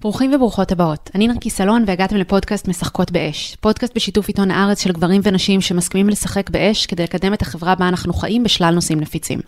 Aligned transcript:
ברוכים 0.00 0.34
וברוכות 0.34 0.72
הבאות. 0.72 1.10
אני 1.14 1.28
נרקיס 1.28 1.60
אלון 1.60 1.84
והגעתם 1.86 2.16
לפודקאסט 2.16 2.68
משחקות 2.68 3.10
באש. 3.10 3.56
פודקאסט 3.60 3.94
בשיתוף 3.96 4.28
עיתון 4.28 4.50
הארץ 4.50 4.82
של 4.82 4.92
גברים 4.92 5.20
ונשים 5.24 5.60
שמסכימים 5.60 6.08
לשחק 6.08 6.50
באש 6.50 6.86
כדי 6.86 7.02
לקדם 7.02 7.34
את 7.34 7.42
החברה 7.42 7.74
בה 7.74 7.88
אנחנו 7.88 8.12
חיים 8.12 8.44
בשלל 8.44 8.74
נושאים 8.74 9.00
נפיצים. 9.00 9.40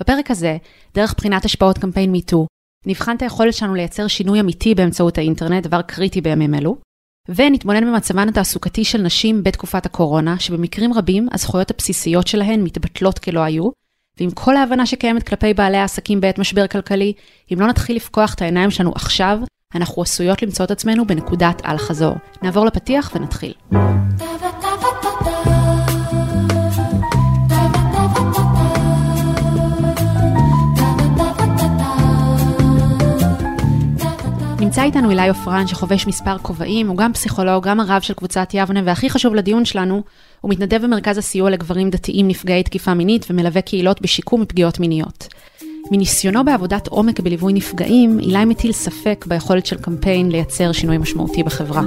בפרק 0.00 0.30
הזה, 0.30 0.56
דרך 0.94 1.14
בחינת 1.16 1.44
השפעות 1.44 1.78
קמפיין 1.78 2.12
מיטו, 2.12 2.46
נבחן 2.86 3.16
את 3.16 3.22
היכולת 3.22 3.54
שלנו 3.54 3.74
לייצר 3.74 4.06
שינוי 4.06 4.40
אמיתי 4.40 4.74
באמצעות 4.74 5.18
האינטרנט, 5.18 5.66
דבר 5.66 5.82
קריטי 5.82 6.20
בימים 6.20 6.54
אלו, 6.54 6.76
ונתבונן 7.28 7.86
במצבן 7.86 8.28
התעסוקתי 8.28 8.84
של 8.84 9.02
נשים 9.02 9.42
בתקופת 9.42 9.86
הקורונה, 9.86 10.38
שבמקרים 10.38 10.92
רבים 10.92 11.28
הזכויות 11.32 11.70
הבסיסיות 11.70 12.26
שלהן 12.26 12.62
מתבטלות 12.62 13.18
כלא 13.18 13.40
היו, 13.40 13.68
ועם 14.20 14.30
כל 14.30 14.56
ההבנה 14.56 14.86
שקיימת 14.86 15.22
כלפי 15.22 15.54
בעלי 15.54 15.76
העסקים 15.76 16.20
בעת 16.20 16.38
משבר 16.38 16.66
כלכלי, 16.66 17.12
אם 17.52 17.60
לא 17.60 17.66
נתחיל 17.66 17.96
לפקוח 17.96 18.34
את 18.34 18.42
העיניים 18.42 18.70
שלנו 18.70 18.92
עכשיו, 18.92 19.38
אנחנו 19.74 20.02
עשויות 20.02 20.42
למצוא 20.42 20.64
את 20.64 20.70
עצמנו 20.70 21.06
בנקודת 21.06 21.62
אל-חזור. 21.64 22.14
נעבור 22.42 22.66
לפתיח 22.66 23.12
ונתחיל. 23.14 23.52
נמצא 34.60 34.82
איתנו 34.82 35.10
אילי 35.10 35.28
עופרן 35.28 35.66
שחובש 35.66 36.06
מספר 36.06 36.38
כובעים, 36.38 36.88
הוא 36.88 36.96
גם 36.96 37.12
פסיכולוג, 37.12 37.68
גם 37.68 37.80
הרב 37.80 38.02
של 38.02 38.14
קבוצת 38.14 38.48
יבנה, 38.54 38.80
והכי 38.84 39.10
חשוב 39.10 39.34
לדיון 39.34 39.64
שלנו, 39.64 40.02
הוא 40.40 40.50
מתנדב 40.50 40.82
במרכז 40.82 41.18
הסיוע 41.18 41.50
לגברים 41.50 41.90
דתיים 41.90 42.28
נפגעי 42.28 42.62
תקיפה 42.62 42.94
מינית 42.94 43.26
ומלווה 43.30 43.62
קהילות 43.62 44.02
בשיקום 44.02 44.40
מפגיעות 44.40 44.80
מיניות. 44.80 45.28
מניסיונו 45.90 46.44
בעבודת 46.44 46.88
עומק 46.88 47.20
בליווי 47.20 47.52
נפגעים, 47.52 48.18
אילי 48.18 48.44
מטיל 48.44 48.72
ספק 48.72 49.24
ביכולת 49.28 49.66
של 49.66 49.76
קמפיין 49.76 50.30
לייצר 50.30 50.72
שינוי 50.72 50.98
משמעותי 50.98 51.42
בחברה. 51.42 51.82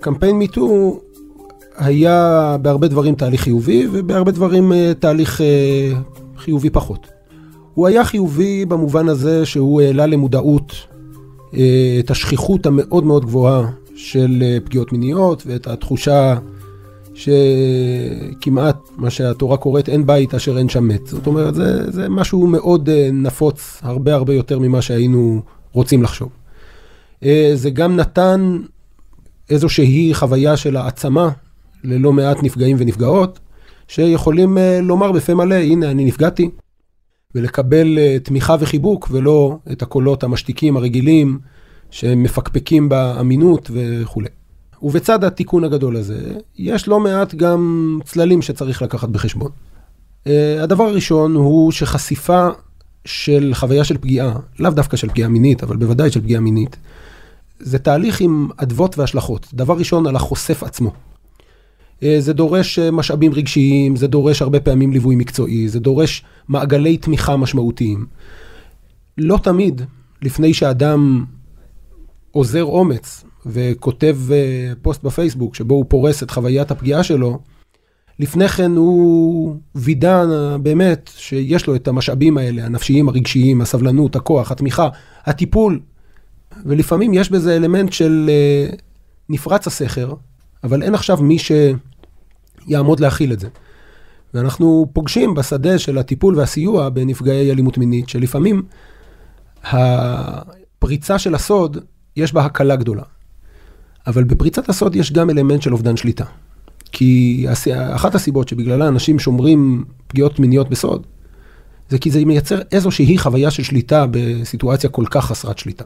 קמפיין 0.00 0.36
מיטו 0.36 1.00
היה 1.76 2.56
בהרבה 2.62 2.88
דברים 2.88 3.14
תהליך 3.14 3.40
חיובי 3.40 3.86
ובהרבה 3.92 4.32
דברים 4.32 4.72
אה, 4.72 4.92
תהליך 4.98 5.40
אה, 5.40 5.92
חיובי 6.36 6.70
פחות. 6.70 7.06
הוא 7.74 7.86
היה 7.86 8.04
חיובי 8.04 8.64
במובן 8.64 9.08
הזה 9.08 9.46
שהוא 9.46 9.80
העלה 9.80 10.06
למודעות 10.06 10.72
אה, 11.54 11.96
את 12.00 12.10
השכיחות 12.10 12.66
המאוד 12.66 13.04
מאוד 13.04 13.24
גבוהה 13.24 13.70
של 13.94 14.58
פגיעות 14.64 14.92
מיניות 14.92 15.42
ואת 15.46 15.66
התחושה 15.66 16.36
שכמעט 17.14 18.88
מה 18.96 19.10
שהתורה 19.10 19.56
קוראת 19.56 19.88
אין 19.88 20.06
בית 20.06 20.34
אשר 20.34 20.58
אין 20.58 20.68
שם 20.68 20.88
מת. 20.88 21.06
זאת 21.06 21.26
אומרת, 21.26 21.54
זה, 21.54 21.90
זה 21.90 22.08
משהו 22.08 22.46
מאוד 22.46 22.88
אה, 22.88 23.08
נפוץ, 23.12 23.80
הרבה 23.82 24.14
הרבה 24.14 24.34
יותר 24.34 24.58
ממה 24.58 24.82
שהיינו 24.82 25.42
רוצים 25.72 26.02
לחשוב. 26.02 26.28
אה, 27.24 27.50
זה 27.54 27.70
גם 27.70 27.96
נתן 27.96 28.58
איזושהי 29.50 30.14
חוויה 30.14 30.56
של 30.56 30.76
העצמה 30.76 31.30
ללא 31.84 32.12
מעט 32.12 32.42
נפגעים 32.42 32.76
ונפגעות, 32.80 33.38
שיכולים 33.88 34.58
אה, 34.58 34.80
לומר 34.82 35.12
בפה 35.12 35.34
מלא, 35.34 35.54
הנה, 35.54 35.90
אני 35.90 36.04
נפגעתי, 36.04 36.50
ולקבל 37.34 37.98
תמיכה 38.22 38.56
וחיבוק, 38.60 39.08
ולא 39.10 39.56
את 39.72 39.82
הקולות 39.82 40.24
המשתיקים 40.24 40.76
הרגילים, 40.76 41.38
שמפקפקים 41.90 42.88
באמינות 42.88 43.70
וכולי. 43.74 44.28
ובצד 44.82 45.24
התיקון 45.24 45.64
הגדול 45.64 45.96
הזה, 45.96 46.32
יש 46.58 46.88
לא 46.88 47.00
מעט 47.00 47.34
גם 47.34 47.98
צללים 48.04 48.42
שצריך 48.42 48.82
לקחת 48.82 49.08
בחשבון. 49.08 49.50
אה, 50.26 50.62
הדבר 50.62 50.84
הראשון 50.84 51.34
הוא 51.34 51.72
שחשיפה 51.72 52.48
של 53.04 53.50
חוויה 53.54 53.84
של 53.84 53.98
פגיעה, 53.98 54.34
לאו 54.58 54.70
דווקא 54.70 54.96
של 54.96 55.08
פגיעה 55.08 55.28
מינית, 55.28 55.62
אבל 55.62 55.76
בוודאי 55.76 56.10
של 56.10 56.20
פגיעה 56.20 56.40
מינית, 56.40 56.76
זה 57.58 57.78
תהליך 57.78 58.20
עם 58.20 58.48
אדוות 58.56 58.98
והשלכות. 58.98 59.48
דבר 59.54 59.74
ראשון, 59.74 60.06
על 60.06 60.16
החושף 60.16 60.62
עצמו. 60.62 60.92
אה, 62.02 62.16
זה 62.18 62.32
דורש 62.32 62.78
אה, 62.78 62.90
משאבים 62.90 63.32
רגשיים, 63.34 63.96
זה 63.96 64.06
דורש 64.06 64.42
הרבה 64.42 64.60
פעמים 64.60 64.92
ליווי 64.92 65.16
מקצועי, 65.16 65.68
זה 65.68 65.80
דורש 65.80 66.24
מעגלי 66.48 66.96
תמיכה 66.96 67.36
משמעותיים. 67.36 68.06
לא 69.18 69.38
תמיד, 69.42 69.82
לפני 70.22 70.54
שאדם 70.54 71.24
אוזר 72.34 72.64
אומץ 72.64 73.24
וכותב 73.46 74.18
אה, 74.32 74.72
פוסט 74.82 75.02
בפייסבוק 75.02 75.54
שבו 75.54 75.74
הוא 75.74 75.84
פורס 75.88 76.22
את 76.22 76.30
חוויית 76.30 76.70
הפגיעה 76.70 77.02
שלו, 77.02 77.38
לפני 78.18 78.48
כן 78.48 78.70
הוא 78.76 79.56
וידא 79.74 80.24
באמת 80.62 81.10
שיש 81.16 81.66
לו 81.66 81.74
את 81.74 81.88
המשאבים 81.88 82.38
האלה, 82.38 82.64
הנפשיים, 82.64 83.08
הרגשיים, 83.08 83.60
הסבלנות, 83.60 84.16
הכוח, 84.16 84.52
התמיכה, 84.52 84.88
הטיפול, 85.24 85.80
ולפעמים 86.64 87.14
יש 87.14 87.30
בזה 87.30 87.56
אלמנט 87.56 87.92
של 87.92 88.30
uh, 88.30 88.76
נפרץ 89.28 89.66
הסכר, 89.66 90.14
אבל 90.64 90.82
אין 90.82 90.94
עכשיו 90.94 91.22
מי 91.22 91.36
שיעמוד 91.38 93.00
להכיל 93.00 93.32
את 93.32 93.40
זה. 93.40 93.48
ואנחנו 94.34 94.86
פוגשים 94.92 95.34
בשדה 95.34 95.78
של 95.78 95.98
הטיפול 95.98 96.38
והסיוע 96.38 96.88
בנפגעי 96.88 97.50
אלימות 97.50 97.78
מינית, 97.78 98.08
שלפעמים 98.08 98.62
הפריצה 99.64 101.18
של 101.18 101.34
הסוד, 101.34 101.78
יש 102.16 102.32
בה 102.32 102.44
הקלה 102.44 102.76
גדולה. 102.76 103.02
אבל 104.06 104.24
בפריצת 104.24 104.68
הסוד 104.68 104.96
יש 104.96 105.12
גם 105.12 105.30
אלמנט 105.30 105.62
של 105.62 105.72
אובדן 105.72 105.96
שליטה. 105.96 106.24
כי 106.92 107.46
אחת 107.94 108.14
הסיבות 108.14 108.48
שבגללה 108.48 108.88
אנשים 108.88 109.18
שומרים 109.18 109.84
פגיעות 110.06 110.38
מיניות 110.38 110.70
בסוד, 110.70 111.06
זה 111.88 111.98
כי 111.98 112.10
זה 112.10 112.24
מייצר 112.24 112.60
איזושהי 112.72 113.18
חוויה 113.18 113.50
של 113.50 113.62
שליטה 113.62 114.06
בסיטואציה 114.10 114.90
כל 114.90 115.04
כך 115.10 115.24
חסרת 115.24 115.58
שליטה. 115.58 115.84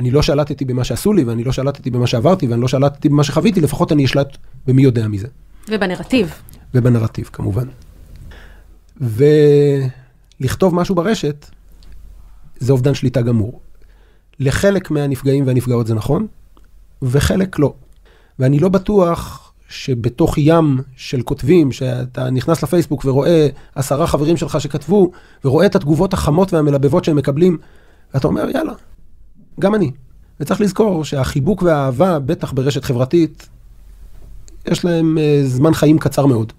אני 0.00 0.10
לא 0.10 0.22
שלטתי 0.22 0.64
במה 0.64 0.84
שעשו 0.84 1.12
לי, 1.12 1.24
ואני 1.24 1.44
לא 1.44 1.52
שלטתי 1.52 1.90
במה 1.90 2.06
שעברתי, 2.06 2.46
ואני 2.46 2.60
לא 2.60 2.68
שלטתי 2.68 3.08
במה 3.08 3.24
שחוויתי, 3.24 3.60
לפחות 3.60 3.92
אני 3.92 4.04
אשלט 4.04 4.36
במי 4.66 4.82
יודע 4.82 5.08
מזה. 5.08 5.28
ובנרטיב. 5.68 6.32
ובנרטיב, 6.74 7.30
כמובן. 7.32 7.66
ולכתוב 10.40 10.74
משהו 10.74 10.94
ברשת, 10.94 11.46
זה 12.58 12.72
אובדן 12.72 12.94
שליטה 12.94 13.22
גמור. 13.22 13.60
לחלק 14.38 14.90
מהנפגעים 14.90 15.46
והנפגעות 15.46 15.86
זה 15.86 15.94
נכון, 15.94 16.26
וחלק 17.02 17.58
לא. 17.58 17.74
ואני 18.38 18.58
לא 18.58 18.68
בטוח 18.68 19.52
שבתוך 19.68 20.34
ים 20.38 20.80
של 20.96 21.22
כותבים, 21.22 21.72
שאתה 21.72 22.30
נכנס 22.30 22.62
לפייסבוק 22.62 23.04
ורואה 23.04 23.48
עשרה 23.74 24.06
חברים 24.06 24.36
שלך 24.36 24.60
שכתבו, 24.60 25.10
ורואה 25.44 25.66
את 25.66 25.76
התגובות 25.76 26.12
החמות 26.12 26.52
והמלבבות 26.52 27.04
שהם 27.04 27.16
מקבלים, 27.16 27.58
ואתה 28.14 28.26
אומר, 28.26 28.50
יאללה, 28.50 28.72
גם 29.60 29.74
אני. 29.74 29.90
וצריך 30.40 30.60
לזכור 30.60 31.04
שהחיבוק 31.04 31.62
והאהבה, 31.62 32.18
בטח 32.18 32.52
ברשת 32.52 32.84
חברתית, 32.84 33.48
יש 34.66 34.84
להם 34.84 35.18
uh, 35.18 35.46
זמן 35.46 35.74
חיים 35.74 35.98
קצר 35.98 36.26
מאוד. 36.26 36.52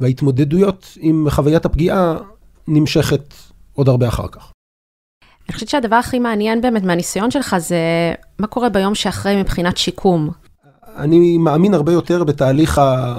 וההתמודדויות 0.00 0.96
עם 1.00 1.26
חוויית 1.30 1.64
הפגיעה 1.64 2.16
נמשכת 2.68 3.34
עוד 3.74 3.88
הרבה 3.88 4.08
אחר 4.08 4.28
כך. 4.28 4.52
אני 5.50 5.54
חושבת 5.54 5.68
שהדבר 5.68 5.96
הכי 5.96 6.18
מעניין 6.18 6.60
באמת 6.60 6.82
מהניסיון 6.82 7.30
שלך 7.30 7.56
זה 7.58 7.78
מה 8.38 8.46
קורה 8.46 8.68
ביום 8.68 8.94
שאחרי 8.94 9.40
מבחינת 9.40 9.76
שיקום. 9.76 10.30
אני 10.96 11.38
מאמין 11.38 11.74
הרבה 11.74 11.92
יותר 11.92 12.24
בתהליך, 12.24 12.78
ה... 12.78 13.14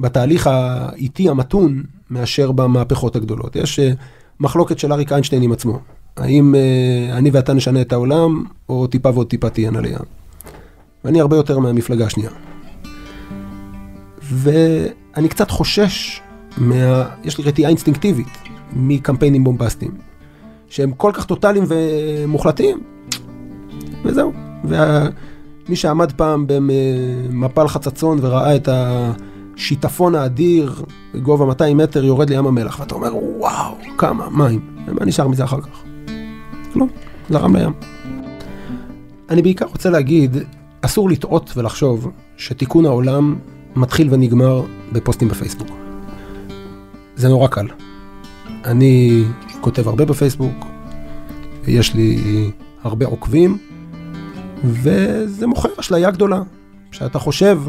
בתהליך 0.00 0.46
האיטי 0.46 1.28
המתון 1.28 1.82
מאשר 2.10 2.52
במהפכות 2.52 3.16
הגדולות. 3.16 3.56
יש 3.56 3.78
אה, 3.78 3.92
מחלוקת 4.40 4.78
של 4.78 4.92
אריק 4.92 5.12
איינשטיין 5.12 5.42
עם 5.42 5.52
עצמו. 5.52 5.78
האם 6.16 6.54
אה, 6.54 7.18
אני 7.18 7.30
ואתה 7.30 7.52
נשנה 7.52 7.80
את 7.80 7.92
העולם, 7.92 8.44
או 8.68 8.86
טיפה 8.86 9.10
ועוד 9.10 9.26
טיפה 9.26 9.50
תהיינה 9.50 9.80
לים. 9.80 9.98
ואני 11.04 11.20
הרבה 11.20 11.36
יותר 11.36 11.58
מהמפלגה 11.58 12.06
השנייה. 12.06 12.30
ואני 14.22 15.28
קצת 15.28 15.50
חושש, 15.50 16.20
מה... 16.56 17.08
יש 17.24 17.38
לי 17.38 17.44
רתיעה 17.44 17.68
אינסטינקטיבית 17.68 18.38
מקמפיינים 18.72 19.44
בומבסטיים. 19.44 20.15
שהם 20.68 20.92
כל 20.92 21.10
כך 21.14 21.24
טוטאליים 21.24 21.64
ומוחלטים, 21.68 22.80
וזהו. 24.04 24.32
ומי 24.64 25.76
שעמד 25.76 26.12
פעם 26.12 26.44
במפל 26.48 27.68
חצצון 27.68 28.18
וראה 28.22 28.56
את 28.56 28.68
השיטפון 28.72 30.14
האדיר 30.14 30.84
בגובה 31.14 31.44
200 31.44 31.76
מטר 31.76 32.04
יורד 32.04 32.30
לים 32.30 32.46
המלח, 32.46 32.80
ואתה 32.80 32.94
אומר, 32.94 33.16
וואו, 33.16 33.74
כמה 33.98 34.30
מים. 34.30 34.60
ומה 34.86 35.04
נשאר 35.04 35.28
מזה 35.28 35.44
אחר 35.44 35.60
כך? 35.60 35.82
כלום, 36.72 36.88
זרם 37.30 37.56
לים. 37.56 37.72
אני 39.30 39.42
בעיקר 39.42 39.66
רוצה 39.66 39.90
להגיד, 39.90 40.36
אסור 40.82 41.10
לטעות 41.10 41.52
ולחשוב 41.56 42.10
שתיקון 42.36 42.86
העולם 42.86 43.36
מתחיל 43.76 44.08
ונגמר 44.10 44.62
בפוסטים 44.92 45.28
בפייסבוק. 45.28 45.68
זה 47.16 47.28
נורא 47.28 47.48
קל. 47.48 47.66
אני 48.64 49.24
כותב 49.66 49.88
הרבה 49.88 50.04
בפייסבוק, 50.04 50.66
יש 51.66 51.94
לי 51.94 52.50
הרבה 52.82 53.06
עוקבים, 53.06 53.58
וזה 54.64 55.46
מוכר 55.46 55.68
אשליה 55.80 56.10
גדולה, 56.10 56.42
שאתה 56.92 57.18
חושב 57.18 57.60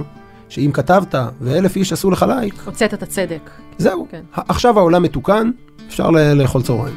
שאם 0.49 0.71
כתבת 0.73 1.15
ואלף 1.41 1.75
איש 1.75 1.93
עשו 1.93 2.11
לך 2.11 2.25
לייק... 2.27 2.53
הוצאת 2.65 2.93
את 2.93 3.03
הצדק. 3.03 3.49
זהו, 3.77 4.07
כן. 4.11 4.21
עכשיו 4.33 4.79
העולם 4.79 5.03
מתוקן, 5.03 5.51
אפשר 5.87 6.09
לאכול 6.09 6.61
צהריים. 6.61 6.95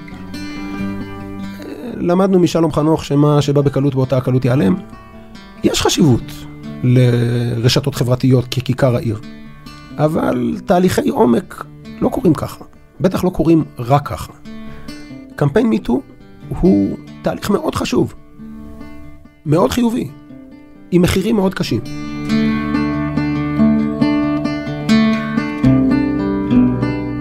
למדנו 1.96 2.38
משלום 2.38 2.73
חנוך 2.73 3.05
שמה 3.05 3.43
שבא 3.43 3.61
בקלות 3.61 3.94
באותה 3.94 4.17
הקלות 4.17 4.44
ייעלם. 4.44 4.75
יש 5.64 5.82
חשיבות 5.82 6.32
לרשתות 6.82 7.94
חברתיות 7.94 8.44
ככיכר 8.44 8.96
העיר, 8.96 9.20
אבל 9.99 10.56
תהליכי 10.67 11.08
עומק 11.08 11.64
לא 12.00 12.08
קורים 12.08 12.35
ככה, 12.35 12.64
בטח 13.00 13.25
לא 13.25 13.31
קורים 13.31 13.64
רק 13.79 14.08
ככה. 14.08 14.32
קמפיין 15.41 15.67
מיטו 15.67 16.03
הוא 16.49 16.97
תהליך 17.23 17.51
מאוד 17.51 17.75
חשוב, 17.75 18.15
מאוד 19.47 19.71
חיובי, 19.71 20.09
עם 20.91 21.03
מחירים 21.03 21.37
מאוד 21.37 21.55
קשים. 21.55 21.81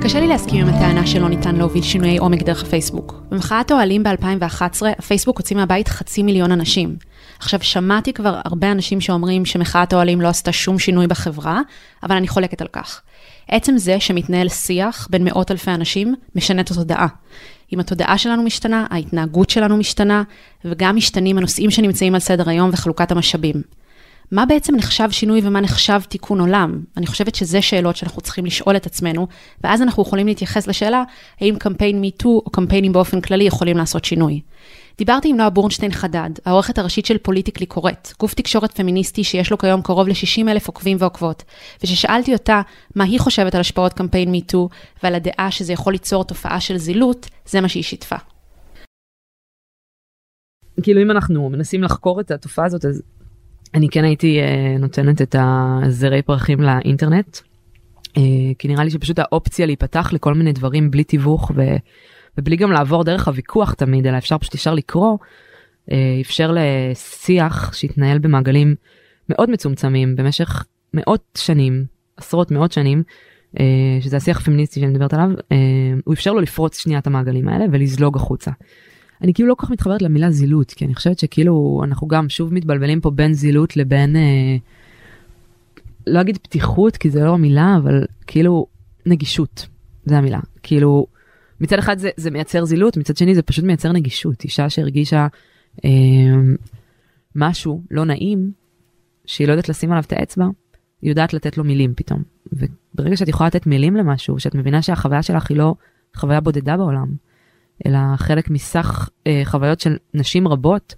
קשה 0.01 0.19
לי 0.19 0.27
להסכים 0.27 0.67
עם 0.67 0.73
הטענה 0.73 1.07
שלא 1.07 1.29
ניתן 1.29 1.55
להוביל 1.55 1.83
שינויי 1.83 2.17
עומק 2.17 2.43
דרך 2.43 2.63
הפייסבוק. 2.63 3.15
במחאת 3.29 3.71
האוהלים 3.71 4.03
ב-2011, 4.03 4.85
הפייסבוק 4.97 5.37
הוציא 5.37 5.55
מהבית 5.55 5.87
חצי 5.87 6.23
מיליון 6.23 6.51
אנשים. 6.51 6.95
עכשיו, 7.39 7.63
שמעתי 7.63 8.13
כבר 8.13 8.39
הרבה 8.45 8.71
אנשים 8.71 9.01
שאומרים 9.01 9.45
שמחאת 9.45 9.93
האוהלים 9.93 10.21
לא 10.21 10.27
עשתה 10.27 10.51
שום 10.51 10.79
שינוי 10.79 11.07
בחברה, 11.07 11.61
אבל 12.03 12.15
אני 12.15 12.27
חולקת 12.27 12.61
על 12.61 12.67
כך. 12.73 13.01
עצם 13.47 13.77
זה 13.77 13.99
שמתנהל 13.99 14.49
שיח 14.49 15.07
בין 15.11 15.23
מאות 15.23 15.51
אלפי 15.51 15.71
אנשים, 15.71 16.15
משנה 16.35 16.61
את 16.61 16.71
התודעה. 16.71 17.07
אם 17.73 17.79
התודעה 17.79 18.17
שלנו 18.17 18.43
משתנה, 18.43 18.85
ההתנהגות 18.89 19.49
שלנו 19.49 19.77
משתנה, 19.77 20.23
וגם 20.65 20.95
משתנים 20.95 21.37
הנושאים 21.37 21.71
שנמצאים 21.71 22.13
על 22.13 22.19
סדר 22.19 22.49
היום 22.49 22.69
וחלוקת 22.73 23.11
המשאבים. 23.11 23.61
מה 24.31 24.45
בעצם 24.45 24.75
נחשב 24.75 25.11
שינוי 25.11 25.41
ומה 25.43 25.61
נחשב 25.61 25.99
תיקון 26.09 26.39
עולם? 26.39 26.83
אני 26.97 27.07
חושבת 27.07 27.35
שזה 27.35 27.61
שאלות 27.61 27.95
שאנחנו 27.95 28.21
צריכים 28.21 28.45
לשאול 28.45 28.75
את 28.75 28.85
עצמנו, 28.85 29.27
ואז 29.63 29.81
אנחנו 29.81 30.03
יכולים 30.03 30.27
להתייחס 30.27 30.67
לשאלה 30.67 31.03
האם 31.41 31.55
קמפיין 31.59 32.03
MeToo 32.03 32.25
או 32.25 32.49
קמפיינים 32.51 32.91
באופן 32.91 33.21
כללי 33.21 33.43
יכולים 33.43 33.77
לעשות 33.77 34.05
שינוי. 34.05 34.41
דיברתי 34.97 35.29
עם 35.29 35.37
נועה 35.37 35.49
בורנשטיין 35.49 35.91
חדד, 35.91 36.29
העורכת 36.45 36.77
הראשית 36.77 37.05
של 37.05 37.17
פוליטיקלי 37.17 37.65
קורט, 37.65 38.13
גוף 38.19 38.33
תקשורת 38.33 38.71
פמיניסטי 38.71 39.23
שיש 39.23 39.51
לו 39.51 39.57
כיום 39.57 39.81
קרוב 39.81 40.07
ל-60 40.07 40.49
אלף 40.49 40.67
עוקבים 40.67 40.97
ועוקבות, 40.99 41.43
וכששאלתי 41.77 42.33
אותה 42.33 42.61
מה 42.95 43.03
היא 43.03 43.19
חושבת 43.19 43.55
על 43.55 43.61
השפעות 43.61 43.93
קמפיין 43.93 44.33
MeToo 44.33 44.67
ועל 45.03 45.15
הדעה 45.15 45.51
שזה 45.51 45.73
יכול 45.73 45.93
ליצור 45.93 46.23
תופעה 46.23 46.59
של 46.59 46.77
זילות, 46.77 47.29
זה 47.45 47.61
מה 47.61 47.69
שהיא 47.69 47.83
שיתפה. 47.83 48.15
כאילו 50.83 51.01
אם 51.01 51.11
אנחנו 51.11 51.49
מנסים 51.49 51.83
לחקור 51.83 52.21
את 52.21 52.31
התופעה 52.31 52.65
הזאת 52.65 52.85
אז 52.85 53.01
אני 53.73 53.89
כן 53.89 54.03
הייתי 54.03 54.39
uh, 54.39 54.79
נותנת 54.79 55.21
את 55.21 55.35
הזרי 55.39 56.21
פרחים 56.21 56.61
לאינטרנט, 56.61 57.37
uh, 57.37 58.19
כי 58.59 58.67
נראה 58.67 58.83
לי 58.83 58.89
שפשוט 58.89 59.19
האופציה 59.19 59.65
להיפתח 59.65 60.09
לכל 60.13 60.33
מיני 60.33 60.51
דברים 60.51 60.91
בלי 60.91 61.03
תיווך 61.03 61.51
ו, 61.55 61.61
ובלי 62.37 62.55
גם 62.55 62.71
לעבור 62.71 63.03
דרך 63.03 63.27
הוויכוח 63.27 63.73
תמיד, 63.73 64.07
אלא 64.07 64.17
אפשר 64.17 64.37
פשוט 64.37 64.55
ישר 64.55 64.73
לקרוא, 64.73 65.17
uh, 65.89 65.93
אפשר 66.21 66.55
לשיח 66.55 67.73
שהתנהל 67.73 68.19
במעגלים 68.19 68.75
מאוד 69.29 69.49
מצומצמים 69.49 70.15
במשך 70.15 70.65
מאות 70.93 71.23
שנים, 71.37 71.85
עשרות 72.17 72.51
מאות 72.51 72.71
שנים, 72.71 73.03
uh, 73.55 73.59
שזה 74.01 74.17
השיח 74.17 74.41
הפמיניסטי 74.41 74.79
שאני 74.79 74.91
מדברת 74.91 75.13
עליו, 75.13 75.29
uh, 75.37 75.53
הוא 76.05 76.13
אפשר 76.13 76.33
לו 76.33 76.39
לפרוץ 76.39 76.79
שנייה 76.79 76.99
את 76.99 77.07
המעגלים 77.07 77.47
האלה 77.47 77.65
ולזלוג 77.71 78.17
החוצה. 78.17 78.51
אני 79.21 79.33
כאילו 79.33 79.49
לא 79.49 79.53
כל 79.53 79.65
כך 79.65 79.71
מתחברת 79.71 80.01
למילה 80.01 80.31
זילות, 80.31 80.71
כי 80.71 80.85
אני 80.85 80.95
חושבת 80.95 81.19
שכאילו 81.19 81.81
אנחנו 81.83 82.07
גם 82.07 82.29
שוב 82.29 82.53
מתבלבלים 82.53 83.01
פה 83.01 83.11
בין 83.11 83.33
זילות 83.33 83.77
לבין, 83.77 84.15
אה, 84.15 84.57
לא 86.07 86.21
אגיד 86.21 86.37
פתיחות, 86.37 86.97
כי 86.97 87.09
זה 87.09 87.23
לא 87.23 87.33
המילה, 87.33 87.77
אבל 87.77 88.05
כאילו 88.27 88.67
נגישות, 89.05 89.67
זה 90.05 90.17
המילה. 90.17 90.39
כאילו, 90.63 91.07
מצד 91.61 91.79
אחד 91.79 91.97
זה, 91.97 92.09
זה 92.17 92.31
מייצר 92.31 92.65
זילות, 92.65 92.97
מצד 92.97 93.17
שני 93.17 93.35
זה 93.35 93.41
פשוט 93.41 93.65
מייצר 93.65 93.91
נגישות. 93.91 94.43
אישה 94.43 94.69
שהרגישה 94.69 95.27
אה, 95.85 95.89
משהו 97.35 97.83
לא 97.91 98.05
נעים, 98.05 98.51
שהיא 99.25 99.47
לא 99.47 99.51
יודעת 99.51 99.69
לשים 99.69 99.91
עליו 99.91 100.03
את 100.07 100.11
האצבע, 100.11 100.45
היא 101.01 101.09
יודעת 101.09 101.33
לתת 101.33 101.57
לו 101.57 101.63
מילים 101.63 101.93
פתאום. 101.95 102.23
וברגע 102.53 103.17
שאת 103.17 103.27
יכולה 103.27 103.47
לתת 103.47 103.67
מילים 103.67 103.95
למשהו, 103.95 104.39
שאת 104.39 104.55
מבינה 104.55 104.81
שהחוויה 104.81 105.23
שלך 105.23 105.49
היא 105.49 105.57
לא 105.57 105.75
חוויה 106.15 106.39
בודדה 106.39 106.77
בעולם, 106.77 107.07
אלא 107.85 107.99
חלק 108.15 108.49
מסך 108.49 109.09
אה, 109.27 109.41
חוויות 109.45 109.79
של 109.79 109.97
נשים 110.13 110.47
רבות, 110.47 110.95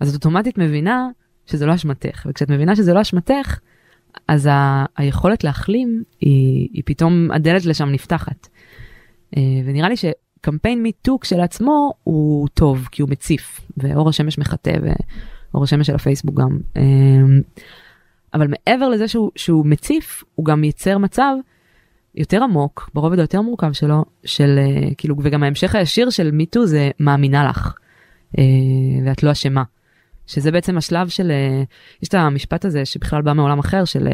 אז 0.00 0.08
את 0.08 0.14
אוטומטית 0.14 0.58
מבינה 0.58 1.08
שזה 1.46 1.66
לא 1.66 1.74
אשמתך, 1.74 2.26
וכשאת 2.30 2.50
מבינה 2.50 2.76
שזה 2.76 2.94
לא 2.94 3.00
אשמתך, 3.00 3.58
אז 4.28 4.46
ה- 4.46 4.84
היכולת 4.96 5.44
להחלים 5.44 6.02
היא, 6.20 6.68
היא 6.72 6.82
פתאום 6.86 7.30
הדלת 7.30 7.64
לשם 7.64 7.88
נפתחת. 7.88 8.48
אה, 9.36 9.42
ונראה 9.64 9.88
לי 9.88 9.94
שקמפיין 9.96 10.82
מיטו 10.82 11.18
כשלעצמו 11.18 11.92
הוא 12.04 12.48
טוב, 12.48 12.88
כי 12.92 13.02
הוא 13.02 13.10
מציף, 13.10 13.60
ואור 13.76 14.08
השמש 14.08 14.38
מחטא, 14.38 14.72
ואור 15.52 15.64
השמש 15.64 15.86
של 15.86 15.94
הפייסבוק 15.94 16.40
גם. 16.40 16.58
אה, 16.76 16.82
אבל 18.34 18.46
מעבר 18.48 18.88
לזה 18.88 19.08
שהוא, 19.08 19.30
שהוא 19.36 19.66
מציף, 19.66 20.24
הוא 20.34 20.46
גם 20.46 20.64
ייצר 20.64 20.98
מצב 20.98 21.34
יותר 22.14 22.42
עמוק, 22.42 22.90
ברובד 22.94 23.18
היותר 23.18 23.40
מורכב 23.40 23.72
שלו, 23.72 24.04
של 24.24 24.58
uh, 24.58 24.94
כאילו, 24.98 25.16
וגם 25.22 25.42
ההמשך 25.42 25.74
הישיר 25.74 26.10
של 26.10 26.30
מיטו 26.30 26.66
זה 26.66 26.90
מאמינה 27.00 27.48
לך, 27.48 27.74
uh, 28.36 28.40
ואת 29.06 29.22
לא 29.22 29.32
אשמה. 29.32 29.62
שזה 30.26 30.52
בעצם 30.52 30.78
השלב 30.78 31.08
של, 31.08 31.30
uh, 31.30 32.02
יש 32.02 32.08
את 32.08 32.14
המשפט 32.14 32.64
הזה 32.64 32.84
שבכלל 32.84 33.22
בא 33.22 33.32
מעולם 33.32 33.58
אחר, 33.58 33.84
של 33.84 34.08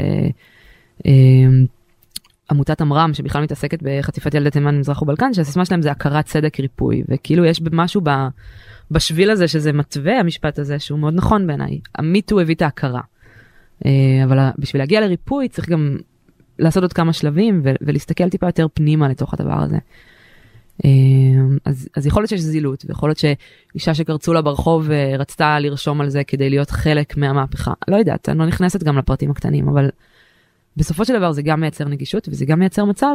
עמותת 2.51 2.81
עמרם, 2.81 3.15
שבכלל 3.15 3.43
מתעסקת 3.43 3.79
בחטיפת 3.83 4.35
ילדי 4.35 4.51
תימן, 4.51 4.79
מזרח 4.79 5.03
ובלקן, 5.03 5.35
שהסיסמה 5.35 5.65
שלהם 5.65 5.83
זה 5.83 5.91
הכרת 5.91 6.25
צדק 6.25 6.61
ריפוי, 6.61 7.03
וכאילו 7.09 7.45
יש 7.45 7.61
משהו 7.73 8.01
ב, 8.05 8.11
בשביל 8.91 9.31
הזה 9.31 9.49
שזה 9.49 9.73
מתווה 9.73 10.21
המשפט 10.21 10.59
הזה, 10.59 10.79
שהוא 10.79 10.99
מאוד 10.99 11.15
נכון 11.15 11.47
בעיניי. 11.47 11.81
המיטו 11.95 12.41
הביא 12.41 12.55
את 12.55 12.63
ההכרה. 12.63 13.01
אבל 14.25 14.39
בשביל 14.59 14.83
להגיע 14.83 15.01
לריפוי 15.01 15.49
צריך 15.49 15.69
גם 15.69 15.97
לעשות 16.59 16.83
עוד 16.83 16.93
כמה 16.93 17.13
שלבים 17.13 17.63
ולהסתכל 17.81 18.29
טיפה 18.29 18.47
יותר 18.47 18.67
פנימה 18.75 19.09
לתוך 19.09 19.35
הדבר 19.35 19.63
הזה. 19.63 19.79
אמ, 20.85 21.59
אז, 21.65 21.89
אז 21.97 22.07
יכול 22.07 22.23
להיות 22.23 22.31
שיש 22.31 22.41
זילות 22.41 22.85
ויכול 22.89 23.09
להיות 23.09 23.19
שאישה 23.19 23.95
שקרצו 23.95 24.33
לה 24.33 24.43
ברחוב 24.43 24.91
אה, 24.91 25.17
רצתה 25.19 25.59
לרשום 25.59 26.01
על 26.01 26.09
זה 26.09 26.25
כדי 26.25 26.51
להיות 26.51 26.71
חלק 26.71 27.17
מהמהפכה 27.17 27.73
לא 27.89 27.97
יודעת 27.97 28.29
אני 28.29 28.39
לא 28.39 28.47
נכנסת 28.47 28.83
גם 28.83 28.99
לפרטים 28.99 29.31
הקטנים 29.31 29.69
אבל 29.69 29.91
בסופו 30.77 31.05
של 31.05 31.19
דבר 31.19 31.33
זה 31.33 31.43
גם 31.43 31.61
מייצר 31.61 31.85
נגישות 31.85 32.29
וזה 32.29 32.45
גם 32.45 32.59
מייצר 32.59 32.85
מצב 32.85 33.15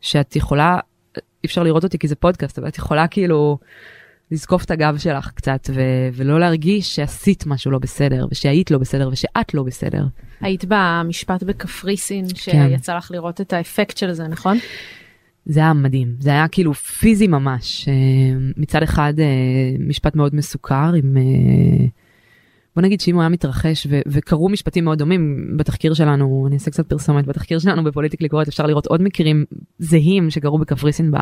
שאת 0.00 0.36
יכולה 0.36 0.78
אי 1.16 1.20
אפשר 1.46 1.62
לראות 1.62 1.84
אותי 1.84 1.98
כי 1.98 2.08
זה 2.08 2.14
פודקאסט 2.14 2.58
אבל 2.58 2.68
את 2.68 2.78
יכולה 2.78 3.08
כאילו 3.08 3.58
לזקוף 4.30 4.64
את 4.64 4.70
הגב 4.70 4.96
שלך 4.98 5.30
קצת 5.34 5.70
ו- 5.74 6.08
ולא 6.12 6.40
להרגיש 6.40 6.96
שעשית 6.96 7.46
משהו 7.46 7.70
לא 7.70 7.78
בסדר 7.78 8.26
ושהיית 8.30 8.70
לא 8.70 8.78
בסדר 8.78 9.08
ושאת 9.12 9.54
לא 9.54 9.62
בסדר. 9.62 10.04
היית 10.40 10.64
במשפט 10.68 11.42
בקפריסין 11.42 12.28
שיצא 12.34 12.92
כן. 12.92 12.98
לך 12.98 13.10
לראות 13.10 13.40
את 13.40 13.52
האפקט 13.52 13.96
של 13.96 14.12
זה 14.12 14.28
נכון? 14.28 14.58
זה 15.46 15.60
היה 15.60 15.72
מדהים 15.72 16.14
זה 16.18 16.30
היה 16.30 16.48
כאילו 16.48 16.74
פיזי 16.74 17.26
ממש 17.26 17.88
אה, 17.88 17.94
מצד 18.56 18.82
אחד 18.82 19.14
אה, 19.18 19.26
משפט 19.78 20.16
מאוד 20.16 20.34
מסוכר 20.34 20.92
עם 20.96 21.16
אה, 21.16 21.86
בוא 22.76 22.82
נגיד 22.82 23.00
שאם 23.00 23.14
הוא 23.14 23.22
היה 23.22 23.28
מתרחש 23.28 23.86
ו- 23.90 24.00
וקרו 24.06 24.48
משפטים 24.48 24.84
מאוד 24.84 24.98
דומים 24.98 25.46
בתחקיר 25.56 25.94
שלנו 25.94 26.44
אני 26.46 26.54
אעשה 26.54 26.70
קצת 26.70 26.88
פרסומת 26.88 27.26
בתחקיר 27.26 27.58
שלנו 27.58 27.84
בפוליטיקלי 27.84 28.28
קורט 28.28 28.48
אפשר 28.48 28.66
לראות 28.66 28.86
עוד 28.86 29.02
מקרים 29.02 29.44
זהים 29.78 30.30
שקרו 30.30 30.58
בקפריסין 30.58 31.12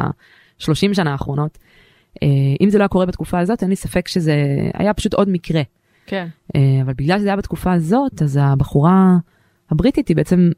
בשלושים 0.58 0.94
שנה 0.94 1.12
האחרונות. 1.12 1.58
אה, 2.22 2.28
אם 2.60 2.70
זה 2.70 2.78
לא 2.78 2.82
היה 2.82 2.88
קורה 2.88 3.06
בתקופה 3.06 3.38
הזאת, 3.38 3.62
אין 3.62 3.70
לי 3.70 3.76
ספק 3.76 4.08
שזה 4.08 4.34
היה 4.74 4.94
פשוט 4.94 5.14
עוד 5.14 5.28
מקרה. 5.28 5.62
כן. 6.06 6.26
אה, 6.56 6.60
אבל 6.82 6.92
בגלל 6.92 7.18
שזה 7.18 7.28
היה 7.28 7.36
בתקופה 7.36 7.72
הזאת, 7.72 8.22
אז 8.22 8.38
הבחורה 8.42 9.16
הבריטית 9.70 10.08
היא 10.08 10.16
בעצם, 10.16 10.50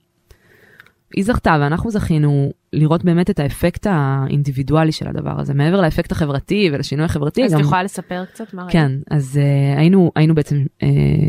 היא 1.15 1.25
זכתה 1.25 1.57
ואנחנו 1.61 1.91
זכינו 1.91 2.53
לראות 2.73 3.05
באמת 3.05 3.31
את 3.31 3.39
האפקט 3.39 3.87
האינדיבידואלי 3.91 4.93
של 4.93 5.09
הדבר 5.09 5.41
הזה, 5.41 5.55
מעבר 5.55 5.81
לאפקט 5.81 6.13
החברתי 6.13 6.71
ולשינוי 6.73 7.05
החברתי. 7.05 7.45
אז 7.45 7.53
גם... 7.53 7.61
את 7.61 7.65
יכולה 7.65 7.83
לספר 7.83 8.25
קצת 8.25 8.55
מה 8.55 8.63
ראית? 8.63 8.73
כן, 8.73 8.93
אז 9.11 9.41
uh, 9.43 9.79
היינו, 9.79 10.11
היינו 10.17 10.35
בעצם 10.35 10.65
uh, 10.83 10.87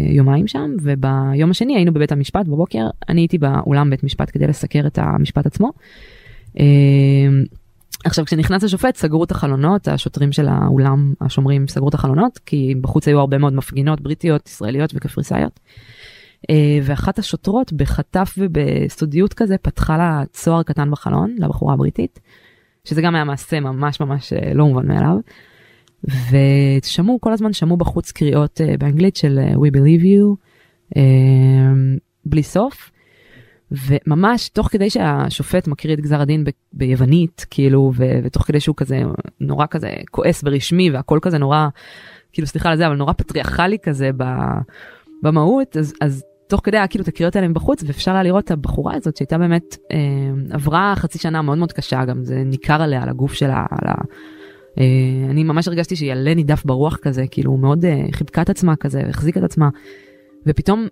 יומיים 0.09 0.47
שם, 0.47 0.71
וביום 0.81 1.51
השני 1.51 1.75
היינו 1.75 1.93
בבית 1.93 2.11
המשפט 2.11 2.45
בבוקר, 2.45 2.87
אני 3.09 3.21
הייתי 3.21 3.37
באולם 3.37 3.89
בית 3.89 4.03
משפט 4.03 4.29
כדי 4.33 4.47
לסקר 4.47 4.87
את 4.87 4.99
המשפט 5.01 5.45
עצמו. 5.45 5.71
Uh, 6.47 6.59
עכשיו 8.05 8.25
כשנכנס 8.25 8.63
השופט 8.63 8.95
סגרו 8.95 9.23
את 9.23 9.31
החלונות 9.31 9.87
השוטרים 9.87 10.31
של 10.31 10.47
האולם 10.47 11.13
השומרים 11.21 11.67
סגרו 11.67 11.89
את 11.89 11.93
החלונות 11.93 12.37
כי 12.37 12.75
בחוץ 12.81 13.07
היו 13.07 13.19
הרבה 13.19 13.37
מאוד 13.37 13.53
מפגינות 13.53 14.01
בריטיות 14.01 14.47
ישראליות 14.47 14.91
וקפריסאיות. 14.95 15.59
אה, 16.49 16.79
ואחת 16.83 17.19
השוטרות 17.19 17.73
בחטף 17.73 18.35
ובסודיות 18.37 19.33
כזה 19.33 19.57
פתחה 19.57 19.97
לה 19.97 20.23
צוהר 20.31 20.63
קטן 20.63 20.91
בחלון 20.91 21.35
לבחורה 21.37 21.73
הבריטית 21.73 22.19
שזה 22.85 23.01
גם 23.01 23.15
היה 23.15 23.23
מעשה 23.23 23.59
ממש 23.59 23.99
ממש 23.99 24.33
אה, 24.33 24.53
לא 24.53 24.65
מובן 24.65 24.87
מאליו. 24.87 25.17
ושמעו 26.83 27.21
כל 27.21 27.33
הזמן 27.33 27.53
שמעו 27.53 27.77
בחוץ 27.77 28.11
קריאות 28.11 28.61
אה, 28.61 28.77
באנגלית 28.79 29.15
של 29.15 29.39
We 29.53 29.77
believe 29.77 30.03
you 30.03 30.35
בלי 32.25 32.43
סוף. 32.43 32.91
וממש 33.71 34.49
תוך 34.49 34.67
כדי 34.67 34.89
שהשופט 34.89 35.67
מקריא 35.67 35.93
את 35.93 35.99
גזר 35.99 36.21
הדין 36.21 36.43
ב- 36.43 36.49
ביוונית, 36.73 37.45
כאילו, 37.49 37.91
ו- 37.95 38.19
ותוך 38.23 38.43
כדי 38.43 38.59
שהוא 38.59 38.75
כזה 38.75 39.01
נורא 39.39 39.65
כזה 39.69 39.93
כועס 40.11 40.41
ורשמי 40.45 40.91
והכל 40.91 41.19
כזה 41.21 41.37
נורא, 41.37 41.67
כאילו 42.33 42.47
סליחה 42.47 42.69
על 42.69 42.77
זה, 42.77 42.87
אבל 42.87 42.95
נורא 42.95 43.13
פטריארכלי 43.13 43.77
כזה 43.83 44.09
ב- 44.17 44.59
במהות, 45.23 45.77
אז, 45.77 45.93
אז 46.01 46.23
תוך 46.47 46.61
כדי 46.63 46.77
כאילו 46.89 47.03
את 47.03 47.07
הקריאות 47.07 47.35
האלה 47.35 47.47
מבחוץ, 47.47 47.83
ואפשר 47.87 48.11
היה 48.11 48.23
לראות 48.23 48.43
את 48.43 48.51
הבחורה 48.51 48.95
הזאת 48.95 49.17
שהייתה 49.17 49.37
באמת, 49.37 49.77
אה, 49.91 49.97
עברה 50.55 50.93
חצי 50.95 51.19
שנה 51.19 51.41
מאוד 51.41 51.57
מאוד 51.57 51.71
קשה, 51.71 52.05
גם 52.05 52.23
זה 52.23 52.43
ניכר 52.45 52.81
עליה, 52.81 53.03
על 53.03 53.09
הגוף 53.09 53.33
שלה, 53.33 53.65
על 53.69 53.89
ה... 53.89 53.93
אה, 54.79 55.29
אני 55.29 55.43
ממש 55.43 55.67
הרגשתי 55.67 55.95
שהיא 55.95 56.11
עלה 56.11 56.33
נידף 56.33 56.65
ברוח 56.65 56.97
כזה, 56.97 57.25
כאילו 57.31 57.57
מאוד 57.57 57.85
אה, 57.85 58.05
חיבקה 58.11 58.41
את 58.41 58.49
עצמה 58.49 58.75
כזה, 58.75 59.01
החזיקה 59.09 59.39
את 59.39 59.45
עצמה, 59.45 59.69
ופתאום 60.45 60.87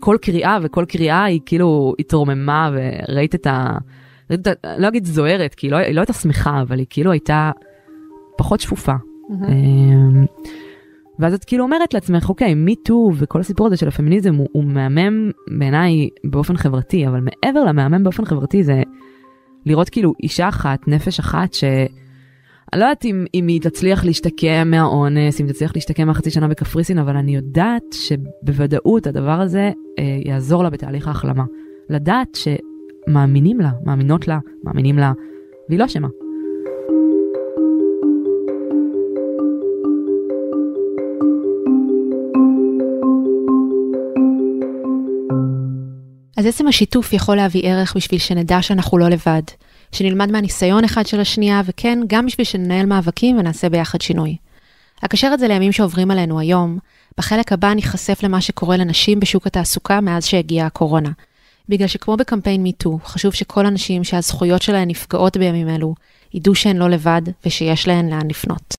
כל 0.00 0.16
קריאה 0.22 0.58
וכל 0.62 0.84
קריאה 0.88 1.24
היא 1.24 1.40
כאילו 1.46 1.94
התרוממה 1.98 2.70
וראית 2.72 3.34
את 3.34 3.46
ה... 3.46 3.78
ראית. 4.30 4.46
לא 4.78 4.88
אגיד 4.88 5.04
זוהרת, 5.04 5.54
כי 5.54 5.66
היא 5.66 5.72
לא, 5.72 5.76
היא 5.76 5.94
לא 5.94 6.00
הייתה 6.00 6.12
שמחה, 6.12 6.62
אבל 6.62 6.78
היא 6.78 6.86
כאילו 6.90 7.12
הייתה 7.12 7.50
פחות 8.38 8.60
שפופה. 8.60 8.92
Mm-hmm. 8.92 10.46
ואז 11.18 11.34
את 11.34 11.44
כאילו 11.44 11.64
אומרת 11.64 11.94
לעצמך, 11.94 12.28
אוקיי, 12.28 12.54
מי 12.54 12.76
טו 12.76 13.10
וכל 13.14 13.40
הסיפור 13.40 13.66
הזה 13.66 13.76
של 13.76 13.88
הפמיניזם 13.88 14.34
הוא, 14.34 14.48
הוא 14.52 14.64
מהמם 14.64 15.30
בעיניי 15.58 16.08
באופן 16.24 16.56
חברתי, 16.56 17.06
אבל 17.06 17.20
מעבר 17.20 17.64
למהמם 17.64 18.04
באופן 18.04 18.24
חברתי 18.24 18.62
זה 18.62 18.82
לראות 19.66 19.88
כאילו 19.88 20.12
אישה 20.22 20.48
אחת, 20.48 20.88
נפש 20.88 21.18
אחת, 21.20 21.54
ש... 21.54 21.64
לא 22.76 22.84
יודעת 22.84 23.04
אם, 23.04 23.24
אם 23.34 23.46
היא 23.46 23.60
תצליח 23.60 24.04
להשתקם 24.04 24.70
מהאונס, 24.70 25.40
אם 25.40 25.46
תצליח 25.46 25.72
להשתקם 25.74 26.06
מהחצי 26.06 26.30
שנה 26.30 26.48
בקפריסין, 26.48 26.98
אבל 26.98 27.16
אני 27.16 27.34
יודעת 27.36 27.82
שבוודאות 27.92 29.06
הדבר 29.06 29.40
הזה 29.40 29.70
אה, 29.98 30.18
יעזור 30.24 30.62
לה 30.62 30.70
בתהליך 30.70 31.08
ההחלמה. 31.08 31.44
לדעת 31.90 32.38
שמאמינים 33.08 33.60
לה, 33.60 33.70
מאמינות 33.84 34.28
לה, 34.28 34.38
מאמינים 34.64 34.98
לה, 34.98 35.12
והיא 35.68 35.78
לא 35.78 35.84
אשמה. 35.84 36.08
אז 46.36 46.46
עצם 46.46 46.68
השיתוף 46.68 47.12
יכול 47.12 47.36
להביא 47.36 47.62
ערך 47.64 47.96
בשביל 47.96 48.20
שנדע 48.20 48.62
שאנחנו 48.62 48.98
לא 48.98 49.08
לבד, 49.08 49.42
שנלמד 49.96 50.32
מהניסיון 50.32 50.84
אחד 50.84 51.06
של 51.06 51.20
השנייה, 51.20 51.62
וכן, 51.64 51.98
גם 52.06 52.26
בשביל 52.26 52.44
שננהל 52.44 52.86
מאבקים 52.86 53.38
ונעשה 53.38 53.68
ביחד 53.68 54.00
שינוי. 54.00 54.36
אקשר 55.04 55.30
את 55.34 55.38
זה 55.38 55.48
לימים 55.48 55.72
שעוברים 55.72 56.10
עלינו 56.10 56.40
היום, 56.40 56.78
בחלק 57.18 57.52
הבא 57.52 57.74
ניחשף 57.74 58.22
למה 58.22 58.40
שקורה 58.40 58.76
לנשים 58.76 59.20
בשוק 59.20 59.46
התעסוקה 59.46 60.00
מאז 60.00 60.24
שהגיעה 60.24 60.66
הקורונה. 60.66 61.10
בגלל 61.68 61.88
שכמו 61.88 62.16
בקמפיין 62.16 62.62
מיטו, 62.62 62.98
חשוב 63.04 63.34
שכל 63.34 63.66
הנשים 63.66 64.04
שהזכויות 64.04 64.62
שלהן 64.62 64.88
נפגעות 64.88 65.36
בימים 65.36 65.68
אלו, 65.68 65.94
ידעו 66.34 66.54
שהן 66.54 66.76
לא 66.76 66.90
לבד 66.90 67.22
ושיש 67.46 67.88
להן 67.88 68.08
לאן 68.08 68.30
לפנות. 68.30 68.74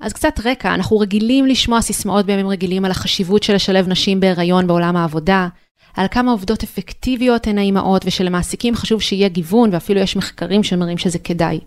אז 0.00 0.12
קצת 0.12 0.34
רקע, 0.44 0.74
אנחנו 0.74 0.98
רגילים 0.98 1.46
לשמוע 1.46 1.80
סיסמאות 1.80 2.26
בימים 2.26 2.48
רגילים 2.48 2.84
על 2.84 2.90
החשיבות 2.90 3.42
של 3.42 3.54
לשלב 3.54 3.88
נשים 3.88 4.20
בהיריון 4.20 4.66
בעולם 4.66 4.96
העבודה, 4.96 5.48
על 5.96 6.06
כמה 6.10 6.30
עובדות 6.30 6.62
אפקטיביות 6.62 7.46
הן 7.46 7.58
האימהות 7.58 8.02
ושלמעסיקים 8.06 8.74
חשוב 8.74 9.00
שיהיה 9.00 9.28
גיוון 9.28 9.70
ואפילו 9.72 10.00
יש 10.00 10.16
מחקרים 10.16 10.62
שמראים 10.62 10.98
שזה 10.98 11.18
כדאי. 11.18 11.60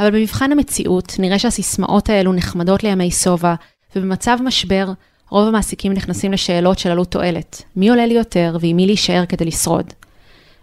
אבל 0.00 0.10
במבחן 0.10 0.52
המציאות 0.52 1.16
נראה 1.18 1.38
שהסיסמאות 1.38 2.08
האלו 2.08 2.32
נחמדות 2.32 2.84
לימי 2.84 3.10
שובע, 3.10 3.54
ובמצב 3.96 4.38
משבר 4.44 4.92
רוב 5.30 5.48
המעסיקים 5.48 5.92
נכנסים 5.92 6.32
לשאלות 6.32 6.78
של 6.78 6.90
עלות 6.90 7.10
תועלת, 7.10 7.62
מי 7.76 7.88
עולה 7.88 8.06
לי 8.06 8.14
יותר 8.14 8.56
ועם 8.60 8.76
מי 8.76 8.86
להישאר 8.86 9.26
כדי 9.26 9.44
לשרוד. 9.44 9.92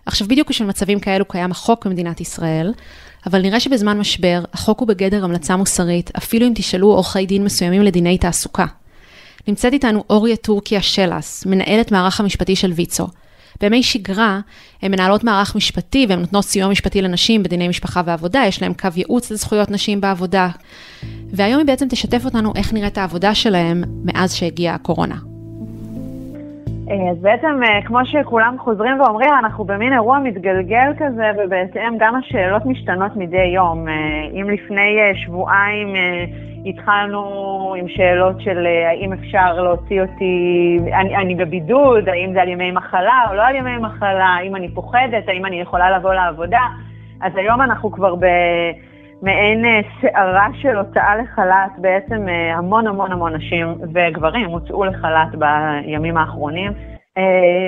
עכשיו 0.06 0.28
בדיוק 0.28 0.50
בשביל 0.50 0.68
מצבים 0.68 1.00
כאלו 1.00 1.26
קיים 1.26 1.52
החוק 1.52 1.86
במדינת 1.86 2.22
ישראל, 2.22 2.74
אבל 3.26 3.42
נראה 3.42 3.60
שבזמן 3.60 4.00
משבר 4.00 4.44
החוק 4.54 4.80
הוא 4.80 4.88
בגדר 4.88 5.24
המלצה 5.24 5.56
מוסרית, 5.56 6.12
אפילו 6.18 6.48
אם 6.48 6.52
תשאלו 6.56 6.88
עורכי 6.88 7.26
דין 7.26 7.44
מסוימים 7.44 7.82
לדיני 7.82 8.18
תעסוקה. 8.18 8.66
נמצאת 9.48 9.74
איתנו 9.74 10.04
אוריה 10.10 10.36
טורקיה 10.36 10.82
שלס, 10.82 11.46
מנהלת 11.46 11.92
מערך 11.92 12.20
המשפטי 12.20 12.56
של 12.56 12.72
ויצו. 12.72 13.08
בימי 13.62 13.84
שגרה, 13.84 14.40
הן 14.82 14.92
מנהלות 14.92 15.24
מערך 15.24 15.56
משפטי 15.56 16.06
והן 16.10 16.20
נותנות 16.20 16.44
סיוע 16.44 16.70
משפטי 16.70 17.02
לנשים 17.02 17.44
בדיני 17.44 17.68
משפחה 17.68 18.02
ועבודה, 18.06 18.44
יש 18.48 18.62
להן 18.62 18.74
קו 18.74 18.88
ייעוץ 18.96 19.32
לזכויות 19.32 19.72
נשים 19.72 20.02
בעבודה. 20.02 20.48
והיום 21.34 21.58
היא 21.58 21.68
בעצם 21.68 21.88
תשתף 21.90 22.26
אותנו 22.26 22.54
איך 22.56 22.74
נראית 22.74 22.98
העבודה 22.98 23.36
שלהם 23.36 23.84
מאז 24.06 24.34
שהגיעה 24.34 24.76
הקורונה. 24.76 25.16
אז 27.12 27.18
בעצם, 27.22 27.64
אה, 27.64 27.82
כמו 27.86 28.00
שכולם 28.06 28.56
חוזרים 28.60 29.02
ואומרים, 29.02 29.30
אנחנו 29.40 29.64
במין 29.64 29.94
אירוע 29.94 30.20
מתגלגל 30.20 30.92
כזה, 30.98 31.32
ובהתאם 31.38 31.98
גם 32.00 32.16
השאלות 32.16 32.66
משתנות 32.66 33.16
מדי 33.16 33.52
יום. 33.56 33.88
אה, 33.88 33.94
אם 34.34 34.50
לפני 34.50 35.00
אה, 35.00 35.16
שבועיים 35.16 35.88
התחלנו 36.66 37.24
עם 37.78 37.88
שאלות 37.88 38.42
של 38.42 38.66
אה, 38.68 38.90
האם 38.90 39.14
אפשר 39.14 39.62
להוציא 39.62 40.02
אותי, 40.02 40.80
אני, 40.94 41.16
אני 41.16 41.36
בבידוד, 41.36 42.10
האם 42.10 42.34
זה 42.34 42.42
על 42.42 42.48
ימי 42.48 42.72
מחלה 42.72 43.24
או 43.30 43.34
לא 43.34 43.42
על 43.42 43.56
ימי 43.56 43.78
מחלה, 43.78 44.26
האם 44.26 44.56
אני 44.56 44.70
פוחדת, 44.70 45.28
האם 45.28 45.46
אני 45.46 45.62
יכולה 45.62 45.98
לבוא 45.98 46.14
לעבודה. 46.14 46.62
אז 47.22 47.32
היום 47.36 47.62
אנחנו 47.62 47.92
כבר 47.92 48.16
במעין 48.16 49.66
אה, 49.66 49.80
סערה 50.02 50.48
של 50.62 50.78
הוצאה 50.78 51.16
לחל"ת, 51.16 51.72
בעצם 51.78 52.30
אה, 52.30 52.58
המון 52.58 52.88
המון 52.88 53.12
המון 53.12 53.36
נשים 53.36 53.68
וגברים 53.94 54.50
הוצאו 54.50 54.86
לחל"ת 54.86 55.36
בימים 55.36 56.18
האחרונים. 56.18 56.72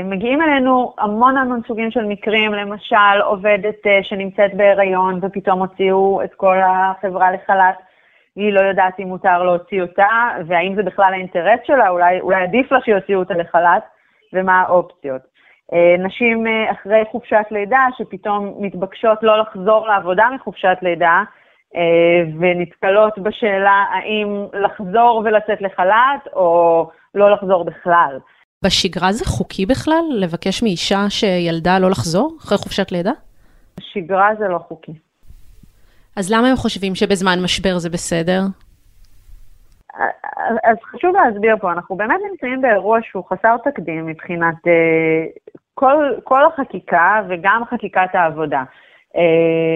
מגיעים 0.06 0.42
אלינו 0.42 0.94
המון 1.00 1.38
המון 1.38 1.62
סוגים 1.68 1.92
של 1.92 2.06
מקרים, 2.06 2.54
למשל 2.54 3.22
עובדת 3.24 3.76
שנמצאת 4.02 4.54
בהיריון 4.54 5.20
ופתאום 5.22 5.60
הוציאו 5.60 6.22
את 6.24 6.34
כל 6.34 6.58
החברה 6.62 7.32
לחל"ת. 7.32 7.87
היא 8.38 8.54
לא 8.54 8.62
יודעת 8.62 9.00
אם 9.00 9.08
מותר 9.08 9.44
להוציא 9.44 9.82
אותה, 9.82 10.08
והאם 10.48 10.76
זה 10.76 10.84
בכלל 10.84 11.14
האינטרס 11.14 11.60
שלה, 11.64 11.90
אולי, 11.90 12.22
אולי 12.22 12.44
עדיף 12.44 12.72
לה 12.72 12.80
שיוציאו 12.86 13.20
אותה 13.20 13.34
לחל"ת, 13.34 13.84
ומה 14.34 14.62
האופציות. 14.62 15.22
אה, 15.74 15.96
נשים 16.06 16.48
אה, 16.48 16.72
אחרי 16.72 17.04
חופשת 17.12 17.46
לידה, 17.52 17.88
שפתאום 17.98 18.54
מתבקשות 18.60 19.18
לא 19.22 19.40
לחזור 19.40 19.88
לעבודה 19.88 20.26
מחופשת 20.36 20.78
לידה, 20.82 21.24
אה, 21.76 22.32
ונתקלות 22.40 23.20
בשאלה 23.20 23.84
האם 23.94 24.46
לחזור 24.54 25.22
ולצאת 25.26 25.62
לחל"ת, 25.62 26.34
או 26.34 26.90
לא 27.16 27.32
לחזור 27.32 27.66
בכלל. 27.66 28.20
בשגרה 28.66 29.12
זה 29.12 29.26
חוקי 29.26 29.66
בכלל 29.66 30.04
לבקש 30.12 30.64
מאישה 30.64 31.10
שילדה 31.10 31.80
לא 31.80 31.90
לחזור 31.90 32.38
אחרי 32.40 32.58
חופשת 32.58 32.92
לידה? 32.92 33.12
בשגרה 33.78 34.30
זה 34.40 34.48
לא 34.48 34.58
חוקי. 34.58 35.07
אז 36.18 36.32
למה 36.32 36.48
הם 36.50 36.56
חושבים 36.56 36.96
שבזמן 36.96 37.40
משבר 37.44 37.78
זה 37.78 37.90
בסדר? 37.90 38.42
אז 40.64 40.78
חשוב 40.84 41.16
להסביר 41.16 41.58
פה, 41.62 41.72
אנחנו 41.72 41.96
באמת 41.96 42.20
נמצאים 42.32 42.62
באירוע 42.62 43.00
שהוא 43.02 43.24
חסר 43.30 43.56
תקדים 43.64 44.06
מבחינת 44.06 44.56
uh, 44.56 45.52
כל, 45.74 46.14
כל 46.24 46.46
החקיקה 46.46 47.22
וגם 47.30 47.62
חקיקת 47.70 48.10
העבודה. 48.14 48.64
Uh, 49.14 49.20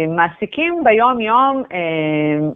מעסיקים 0.09 0.83
ביום-יום 0.83 1.63
uh, 1.63 2.55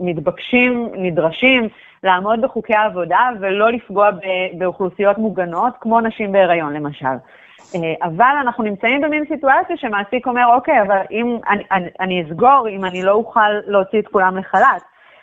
מתבקשים, 0.00 0.88
נדרשים 0.94 1.68
לעמוד 2.02 2.40
בחוקי 2.40 2.74
העבודה 2.74 3.30
ולא 3.40 3.72
לפגוע 3.72 4.10
באוכלוסיות 4.58 5.18
מוגנות, 5.18 5.72
כמו 5.80 6.00
נשים 6.00 6.32
בהיריון 6.32 6.72
למשל. 6.72 7.16
אה, 7.74 8.06
אבל 8.06 8.34
אנחנו 8.40 8.64
נמצאים 8.64 9.00
במין 9.00 9.24
סיטואציה 9.28 9.76
שמעסיק 9.76 10.26
אומר, 10.26 10.46
אוקיי, 10.54 10.82
אבל 10.82 11.00
אם 11.10 11.38
אני, 11.50 11.64
אני, 11.72 11.88
אני 12.00 12.22
אסגור, 12.22 12.68
אם 12.68 12.84
אני 12.84 13.02
לא 13.02 13.12
אוכל 13.12 13.50
להוציא 13.66 13.98
את 13.98 14.08
כולם 14.08 14.36
לחל"ת. 14.36 14.82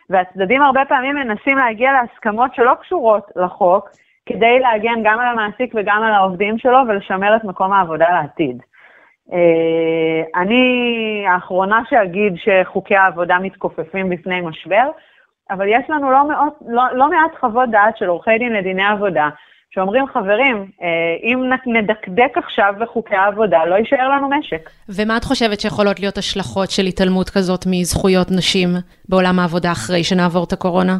והצדדים 0.10 0.62
הרבה 0.62 0.86
פעמים 0.86 1.16
מנסים 1.16 1.58
להגיע 1.58 1.92
להסכמות 1.92 2.56
שלא 2.56 2.74
קשורות 2.82 3.32
לחוק, 3.36 3.90
כדי 4.26 4.60
להגן 4.60 5.04
גם 5.04 5.20
על 5.20 5.28
המעסיק 5.28 5.74
וגם 5.76 6.04
על 6.04 6.14
העובדים 6.14 6.58
שלו 6.58 6.78
ולשמר 6.88 7.36
את 7.36 7.44
מקום 7.44 7.74
העבודה 7.74 8.10
לעתיד. 8.10 8.62
אה, 9.34 10.42
אני 10.42 11.26
האחרונה 11.28 11.82
שאגיד 11.90 12.34
שחוקי 12.36 12.96
העבודה 12.96 13.40
מתכופפים 13.40 14.10
בפני 14.10 14.42
משבר, 14.42 14.90
אבל 15.52 15.68
יש 15.68 15.90
לנו 15.90 16.12
לא, 16.12 16.30
מאות, 16.30 16.54
לא, 16.68 16.84
לא 16.94 17.10
מעט 17.10 17.40
חוות 17.40 17.70
דעת 17.70 17.98
של 17.98 18.06
עורכי 18.06 18.38
דין 18.38 18.54
לדיני 18.54 18.86
עבודה, 18.86 19.30
שאומרים, 19.74 20.08
חברים, 20.08 20.66
אה, 20.82 20.88
אם 21.24 21.52
נדקדק 21.66 22.38
עכשיו 22.38 22.74
בחוקי 22.80 23.16
העבודה, 23.16 23.66
לא 23.66 23.76
יישאר 23.76 24.10
לנו 24.10 24.30
משק. 24.30 24.70
ומה 24.90 25.18
את 25.18 25.24
חושבת 25.24 25.60
שיכולות 25.60 26.00
להיות 26.00 26.18
השלכות 26.18 26.70
של 26.72 26.84
התעלמות 26.84 27.30
כזאת 27.30 27.66
מזכויות 27.68 28.28
נשים 28.32 28.70
בעולם 29.10 29.40
העבודה 29.40 29.72
אחרי 29.72 30.04
שנעבור 30.04 30.44
את 30.44 30.54
הקורונה? 30.54 30.98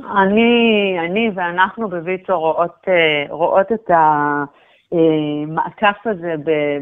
אני, 0.00 0.96
אני 1.08 1.30
ואנחנו 1.34 1.88
בוויצו 1.88 2.40
רואות, 2.40 2.84
אה, 2.88 3.24
רואות 3.30 3.72
את 3.72 3.90
המעקף 4.92 5.96
הזה 6.06 6.34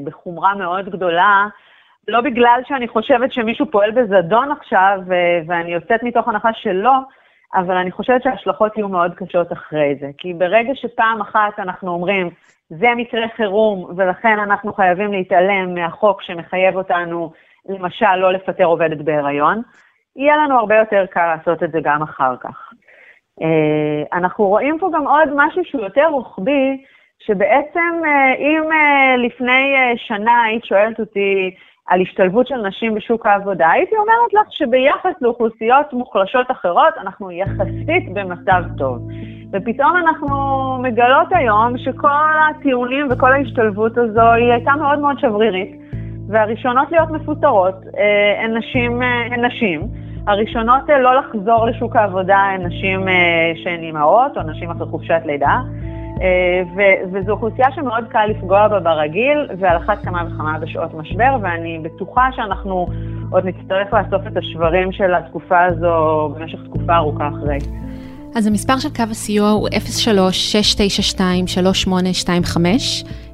בחומרה 0.05 0.55
מאוד 0.55 0.89
גדולה, 0.89 1.47
לא 2.09 2.21
בגלל 2.21 2.61
שאני 2.69 2.89
חושבת 2.89 3.33
שמישהו 3.33 3.67
פועל 3.71 3.91
בזדון 3.91 4.53
עכשיו, 4.53 4.99
ואני 5.47 5.73
יוצאת 5.73 6.03
מתוך 6.03 6.29
הנחה 6.29 6.51
שלא, 6.53 6.93
אבל 7.55 7.77
אני 7.77 7.91
חושבת 7.91 8.23
שההשלכות 8.23 8.77
יהיו 8.77 8.89
מאוד 8.89 9.15
קשות 9.15 9.53
אחרי 9.53 9.97
זה. 10.01 10.11
כי 10.19 10.35
ברגע 10.35 10.73
שפעם 10.75 11.21
אחת 11.21 11.59
אנחנו 11.59 11.91
אומרים, 11.93 12.31
זה 12.71 12.87
מקרה 12.97 13.27
חירום, 13.37 13.93
ולכן 13.97 14.39
אנחנו 14.39 14.73
חייבים 14.73 15.13
להתעלם 15.13 15.75
מהחוק 15.75 16.23
שמחייב 16.23 16.77
אותנו, 16.77 17.33
למשל, 17.69 18.17
לא 18.17 18.33
לפטר 18.33 18.65
עובדת 18.65 18.99
בהיריון, 18.99 19.63
יהיה 20.17 20.37
לנו 20.37 20.59
הרבה 20.59 20.77
יותר 20.77 21.07
קל 21.11 21.35
לעשות 21.35 21.63
את 21.63 21.73
זה 21.73 21.79
גם 21.83 22.03
אחר 22.03 22.37
כך. 22.41 22.73
אה, 23.43 24.19
אנחנו 24.19 24.45
רואים 24.45 24.79
פה 24.79 24.91
גם 24.95 25.07
עוד 25.07 25.29
משהו 25.37 25.65
שהוא 25.65 25.83
יותר 25.83 26.07
רוחבי, 26.07 26.85
שבעצם 27.19 28.01
אה, 28.05 28.35
אם 28.35 28.73
אה, 28.73 29.17
לפני 29.17 29.75
שנה 29.97 30.43
היית 30.43 30.65
שואלת 30.65 31.01
אותי 31.01 31.55
על 31.87 32.01
השתלבות 32.01 32.47
של 32.47 32.57
נשים 32.57 32.95
בשוק 32.95 33.27
העבודה, 33.27 33.71
הייתי 33.71 33.97
אומרת 33.97 34.33
לך 34.33 34.53
שביחס 34.53 35.23
לאוכלוסיות 35.23 35.93
מוחלשות 35.93 36.51
אחרות, 36.51 36.95
אנחנו 37.01 37.31
יחסית 37.31 38.15
במצב 38.15 38.63
טוב. 38.79 39.09
ופתאום 39.53 39.97
אנחנו 39.97 40.37
מגלות 40.83 41.29
היום 41.31 41.79
שכל 41.79 42.09
הטיעונים 42.51 43.09
וכל 43.11 43.33
ההשתלבות 43.33 43.99
הזו 43.99 44.33
היא 44.33 44.53
הייתה 44.53 44.73
מאוד 44.73 44.99
מאוד 44.99 45.19
שברירית, 45.19 45.81
והראשונות 46.29 46.91
להיות 46.91 47.11
מפוטרות 47.11 47.75
הן 48.39 48.57
נשים, 48.57 49.03
הן 49.03 49.45
נשים. 49.45 49.81
הראשונות 50.27 50.91
אה, 50.91 50.99
לא 50.99 51.15
לחזור 51.15 51.67
לשוק 51.67 51.97
העבודה 51.97 52.37
הן 52.37 52.67
נשים 52.67 53.09
אה, 53.09 53.53
שהן 53.63 53.83
אימהות 53.83 54.37
או 54.37 54.43
נשים 54.43 54.71
אחרי 54.71 54.87
חופשת 54.87 55.21
לידה, 55.25 55.61
אה, 56.23 56.63
וזו 57.13 57.33
אוכלוסייה 57.33 57.69
שמאוד 57.75 58.05
קל 58.09 58.27
לפגוע 58.29 58.69
בה 58.69 58.81
ברגיל, 58.81 59.49
ועל 59.59 59.77
אחת 59.77 60.05
כמה 60.05 60.25
וכמה 60.27 60.59
בשעות 60.59 60.95
משבר, 60.95 61.37
ואני 61.43 61.79
בטוחה 61.83 62.29
שאנחנו 62.37 62.87
עוד 63.31 63.47
נצטרך 63.47 63.93
לאסוף 63.93 64.27
את 64.27 64.37
השברים 64.37 64.93
של 64.93 65.15
התקופה 65.15 65.65
הזו 65.65 66.29
במשך 66.35 66.59
תקופה 66.65 66.97
ארוכה 66.97 67.29
אחרי. 67.29 67.59
אז 68.35 68.47
המספר 68.47 68.79
של 68.79 68.89
קו 68.89 69.03
הסיוע 69.11 69.51
הוא 69.51 69.69
03-692-3825. 69.69 69.73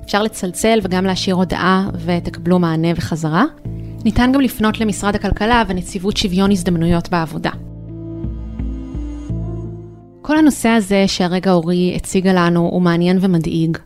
אפשר 0.04 0.22
לצלצל 0.22 0.78
וגם 0.82 1.04
להשאיר 1.04 1.36
הודעה 1.36 1.82
ותקבלו 2.06 2.58
מענה 2.58 2.88
וחזרה. 2.96 3.44
ניתן 4.04 4.32
גם 4.32 4.40
לפנות 4.40 4.80
למשרד 4.80 5.14
הכלכלה 5.14 5.62
ונציבות 5.68 6.16
שוויון 6.16 6.50
הזדמנויות 6.50 7.08
בעבודה. 7.10 7.50
כל 10.28 10.38
הנושא 10.38 10.68
הזה 10.68 11.04
שהרגע 11.06 11.52
אורי 11.52 11.92
הציגה 11.96 12.32
לנו 12.32 12.60
הוא 12.60 12.82
מעניין 12.82 13.18
ומדאיג. 13.20 13.78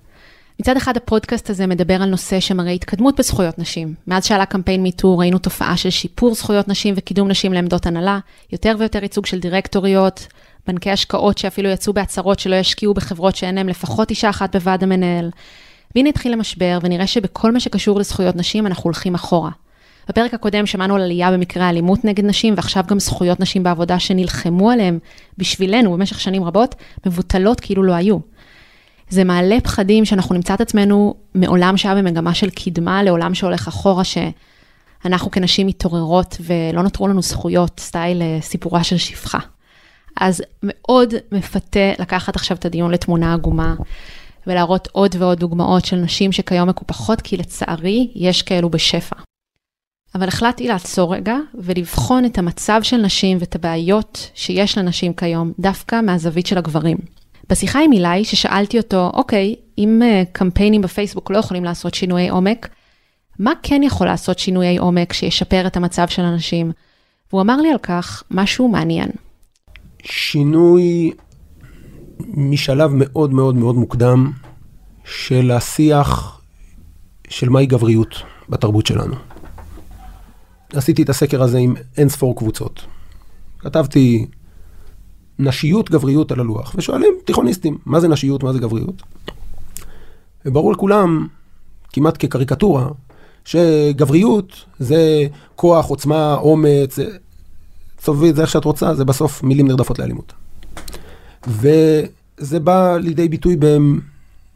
מצד 0.61 0.77
אחד 0.77 0.97
הפודקאסט 0.97 1.51
הזה 1.51 1.67
מדבר 1.67 2.03
על 2.03 2.09
נושא 2.09 2.41
שמראה 2.41 2.71
התקדמות 2.71 3.19
בזכויות 3.19 3.59
נשים. 3.59 3.95
מאז 4.07 4.25
שעלה 4.25 4.47
קמפיין 4.47 4.83
מיטו 4.83 5.19
ראינו 5.19 5.39
תופעה 5.39 5.77
של 5.77 5.91
שיפור 5.91 6.35
זכויות 6.35 6.69
נשים 6.69 6.95
וקידום 6.97 7.29
נשים 7.29 7.53
לעמדות 7.53 7.87
הנהלה, 7.87 8.19
יותר 8.53 8.77
ויותר 8.79 9.03
ייצוג 9.03 9.27
של 9.27 9.41
דירקטוריות, 9.41 10.27
בנקי 10.67 10.91
השקעות 10.91 11.39
שאפילו 11.39 11.69
יצאו 11.69 11.93
בהצהרות 11.93 12.39
שלא 12.39 12.57
ישקיעו 12.57 12.95
בחברות 12.95 13.37
שאין 13.37 13.55
להם 13.55 13.69
לפחות 13.69 14.11
אישה 14.11 14.31
אחת 14.31 14.57
בוועד 14.57 14.83
המנהל. 14.83 15.31
והנה 15.95 16.09
התחיל 16.09 16.33
המשבר 16.33 16.79
ונראה 16.83 17.07
שבכל 17.07 17.53
מה 17.53 17.61
שקשור 17.61 18.01
לזכויות 18.01 18.37
נשים 18.37 18.67
אנחנו 18.67 18.85
הולכים 18.85 19.15
אחורה. 19.15 19.51
בפרק 20.09 20.35
הקודם 20.35 20.67
שמענו 20.67 20.95
על 20.95 21.03
עלייה 21.03 21.33
במקרה 21.33 21.67
האלימות 21.67 22.05
נגד 22.05 22.25
נשים, 22.25 22.55
ועכשיו 22.57 22.85
גם 22.89 23.01
זכויות 23.01 23.41
נשים 23.41 23.63
בעבודה 23.63 23.99
שנלחמו 23.99 24.71
עליהן 24.71 24.99
בשבילנו 25.39 25.93
במשך 25.93 26.21
שנים 26.21 26.45
רבות, 26.45 26.75
מבוטלות 27.07 27.61
כאילו 27.61 27.83
לא 27.83 27.93
היו. 27.93 28.19
זה 29.09 29.25
מעלה 29.25 29.61
פחדים 29.61 30.05
שאנחנו 30.05 30.35
נמצא 30.35 30.55
את 30.55 30.61
עצמנו 30.61 31.15
מעולם 31.35 31.77
שהיה 31.77 31.95
במגמה 31.95 32.35
של 32.35 32.51
קדמה 32.51 33.03
לעולם 33.03 33.35
שהולך 33.35 33.69
אחורה, 33.69 34.03
שאנחנו 34.05 35.31
כנשים 35.31 35.67
מתעוררות 35.67 36.37
ולא 36.41 36.83
נותרו 36.83 37.09
לנו 37.09 37.23
זכויות, 37.23 37.81
סטייל 37.81 38.23
אה, 38.23 38.39
סיפורה 38.41 38.85
של 38.85 38.97
שפחה. 38.97 39.39
אז 40.21 40.43
מאוד 40.63 41.15
מפתה 41.33 41.93
לקחת 41.99 42.37
עכשיו 42.37 42.57
את 42.57 42.65
הדיון 42.65 42.91
לתמונה 42.91 43.35
עגומה. 43.35 43.75
ולהראות 44.47 44.89
עוד 44.93 45.17
ועוד 45.19 45.39
דוגמאות 45.39 45.85
של 45.85 45.97
נשים 45.97 46.33
שכיום 46.33 46.69
מקופחות, 46.69 47.21
כי 47.21 47.37
לצערי 47.37 48.11
יש 48.15 48.43
כאלו 48.43 48.71
בשפע. 48.71 49.17
אבל 50.15 50.29
החלטתי 50.29 50.69
לעצור 50.69 51.15
רגע 51.15 51.37
ולבחון 51.55 52.25
את 52.25 52.39
המצב 52.39 52.81
של 52.83 52.97
נשים 52.97 53.39
ואת 53.41 53.55
הבעיות 53.55 54.31
שיש 54.35 54.79
לנשים 54.79 55.13
כיום, 55.13 55.53
דווקא 55.59 56.01
מהזווית 56.01 56.47
של 56.47 56.59
הגברים. 56.59 56.99
בשיחה 57.49 57.81
עם 57.85 57.93
אילי, 57.93 58.25
ששאלתי 58.25 58.79
אותו, 58.79 59.11
אוקיי, 59.15 59.55
אם 59.79 60.03
uh, 60.03 60.29
קמפיינים 60.33 60.83
בפייסבוק 60.83 61.31
לא 61.31 61.39
יכולים 61.39 61.65
לעשות 61.65 61.95
שינויי 61.95 62.29
עומק, 62.29 62.69
מה 63.39 63.53
כן 63.63 63.83
יכול 63.83 64.07
לעשות 64.07 64.39
שינויי 64.39 64.79
עומק 64.79 65.13
שישפר 65.13 65.67
את 65.67 65.77
המצב 65.77 66.09
של 66.09 66.23
הנשים? 66.23 66.73
והוא 67.31 67.43
אמר 67.43 67.57
לי 67.57 67.73
על 67.73 67.79
כך 67.79 68.23
משהו 68.31 68.69
מעניין. 68.69 69.09
שינוי 70.03 71.11
משלב 72.29 72.91
מאוד 72.95 73.33
מאוד 73.33 73.55
מאוד 73.55 73.75
מוקדם 73.75 74.31
של 75.05 75.51
השיח 75.51 76.41
של 77.29 77.49
מהי 77.49 77.67
גבריות 77.67 78.23
בתרבות 78.49 78.87
שלנו. 78.87 79.32
עשיתי 80.75 81.03
את 81.03 81.09
הסקר 81.09 81.43
הזה 81.43 81.59
עם 81.59 81.75
אין 81.97 82.09
ספור 82.09 82.37
קבוצות. 82.37 82.85
כתבתי 83.59 84.27
נשיות, 85.39 85.91
גבריות 85.91 86.33
על 86.33 86.41
הלוח, 86.41 86.73
ושואלים 86.77 87.15
תיכוניסטים, 87.25 87.79
מה 87.87 88.01
זה 88.01 88.09
נשיות, 88.09 88.43
מה 88.43 88.53
זה 88.53 88.59
גבריות? 88.59 89.03
וברור 90.47 90.73
לכולם, 90.73 91.27
כמעט 91.93 92.17
כקריקטורה, 92.19 92.89
שגבריות 93.45 94.65
זה 94.79 95.27
כוח, 95.57 95.87
עוצמה, 95.87 96.35
אומץ, 96.35 96.99
צובי 97.99 98.31
את 98.31 98.37
זה 98.37 98.43
איך 98.43 98.51
שאת 98.51 98.65
רוצה, 98.65 98.95
זה 98.95 99.05
בסוף 99.05 99.43
מילים 99.43 99.69
נרדפות 99.69 99.99
לאלימות. 99.99 100.33
וזה 101.47 102.61
בא 102.61 102.97
לידי 102.97 103.29
ביטוי 103.29 103.57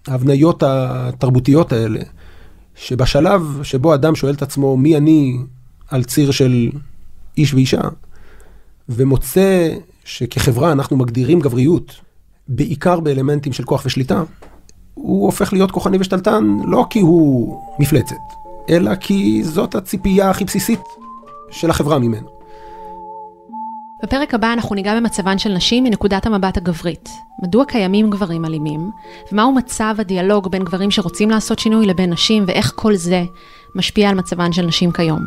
בהבניות 0.09 0.63
התרבותיות 0.67 1.73
האלה, 1.73 2.01
שבשלב 2.75 3.61
שבו 3.63 3.95
אדם 3.95 4.15
שואל 4.15 4.35
את 4.35 4.43
עצמו 4.43 4.77
מי 4.77 4.97
אני 4.97 5.39
על 5.91 6.05
ציר 6.05 6.31
של 6.31 6.71
איש 7.37 7.55
ואישה, 7.55 7.81
ומוצא 8.89 9.75
שכחברה 10.05 10.73
אנחנו 10.73 10.97
מגדירים 10.97 11.41
גבריות, 11.41 12.01
בעיקר 12.49 13.01
באלמנטים 13.01 13.53
של 13.53 13.65
כוח 13.65 13.83
ושליטה, 13.87 14.23
הוא 14.95 15.27
הופך 15.27 15.53
להיות 15.53 15.71
כוחני 15.71 15.99
ושתלטן 16.01 16.57
לא 16.65 16.87
כי 16.91 17.01
הוא 17.01 17.61
מפלצת, 17.79 18.15
אלא 18.71 18.95
כי 18.95 19.45
זאת 19.45 19.75
הציפייה 19.75 20.31
הכי 20.31 20.45
בסיסית 20.45 20.81
של 21.51 21.71
החברה 21.71 21.99
ממנו. 21.99 22.37
בפרק 24.03 24.35
הבא 24.35 24.53
אנחנו 24.53 24.75
ניגע 24.75 25.01
במצבן 25.01 25.39
של 25.39 25.53
נשים 25.53 25.85
מנקודת 25.85 26.27
המבט 26.27 26.57
הגברית. 26.57 27.09
מדוע 27.43 27.65
קיימים 27.65 28.11
גברים 28.11 28.45
אלימים, 28.45 28.91
ומהו 29.33 29.53
מצב 29.53 29.95
הדיאלוג 29.99 30.51
בין 30.51 30.65
גברים 30.65 30.91
שרוצים 30.91 31.31
לעשות 31.31 31.59
שינוי 31.59 31.87
לבין 31.87 32.13
נשים, 32.13 32.45
ואיך 32.47 32.73
כל 32.75 32.97
זה 32.97 33.25
משפיע 33.75 34.09
על 34.09 34.15
מצבן 34.15 34.53
של 34.53 34.67
נשים 34.67 34.93
כיום. 34.93 35.21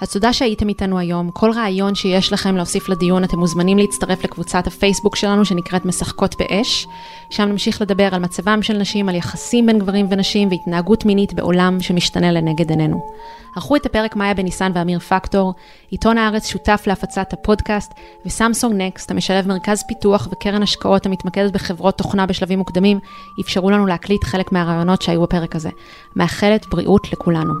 אז 0.00 0.12
תודה 0.12 0.32
שהייתם 0.32 0.68
איתנו 0.68 0.98
היום. 0.98 1.30
כל 1.30 1.50
רעיון 1.50 1.94
שיש 1.94 2.32
לכם 2.32 2.56
להוסיף 2.56 2.88
לדיון, 2.88 3.24
אתם 3.24 3.38
מוזמנים 3.38 3.78
להצטרף 3.78 4.24
לקבוצת 4.24 4.66
הפייסבוק 4.66 5.16
שלנו 5.16 5.44
שנקראת 5.44 5.84
משחקות 5.84 6.34
באש. 6.38 6.86
שם 7.30 7.42
נמשיך 7.42 7.82
לדבר 7.82 8.08
על 8.14 8.20
מצבם 8.20 8.62
של 8.62 8.78
נשים, 8.78 9.08
על 9.08 9.14
יחסים 9.14 9.66
בין 9.66 9.78
גברים 9.78 10.06
ונשים 10.10 10.48
והתנהגות 10.48 11.04
מינית 11.04 11.34
בעולם 11.34 11.80
שמשתנה 11.80 12.32
לנגד 12.32 12.70
עינינו. 12.70 13.12
ערכו 13.56 13.76
את 13.76 13.86
הפרק 13.86 14.16
מאיה 14.16 14.34
בניסן 14.34 14.72
ואמיר 14.74 14.98
פקטור, 14.98 15.54
עיתון 15.90 16.18
הארץ 16.18 16.46
שותף 16.46 16.84
להפצת 16.86 17.32
הפודקאסט, 17.32 17.92
וסמסונג 18.26 18.82
נקסט, 18.82 19.10
המשלב 19.10 19.48
מרכז 19.48 19.84
פיתוח 19.88 20.28
וקרן 20.32 20.62
השקעות 20.62 21.06
המתמקדת 21.06 21.52
בחברות 21.52 21.98
תוכנה 21.98 22.26
בשלבים 22.26 22.58
מוקדמים, 22.58 22.98
אפשרו 23.40 23.70
לנו 23.70 23.86
להקליט 23.86 24.24
חלק 24.24 24.52
מהרעיונות 24.52 25.02
שהיו 25.02 25.22
בפרק 25.22 25.56
הזה. 25.56 25.70
מאחלת 26.16 26.66
בריאות 26.66 27.12
לכולנו. 27.12 27.52